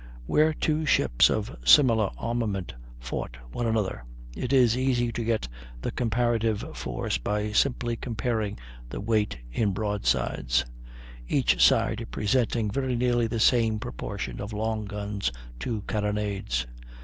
Where 0.25 0.51
two 0.51 0.83
ships 0.87 1.29
of 1.29 1.55
similar 1.63 2.09
armament 2.17 2.73
fought 2.99 3.37
one 3.51 3.67
another, 3.67 4.03
it 4.35 4.51
is 4.51 4.75
easy 4.75 5.11
to 5.11 5.23
get 5.23 5.47
the 5.79 5.91
comparative 5.91 6.65
force 6.75 7.19
by 7.19 7.51
simply 7.51 7.97
comparing 7.97 8.57
the 8.89 8.99
weight 8.99 9.37
in 9.51 9.73
broadsides, 9.73 10.65
each 11.27 11.63
side 11.63 12.07
presenting 12.09 12.71
very 12.71 12.95
nearly 12.95 13.27
the 13.27 13.39
same 13.39 13.77
proportion 13.77 14.41
of 14.41 14.53
long 14.53 14.85
guns 14.85 15.31
to 15.59 15.83
carronades. 15.83 16.65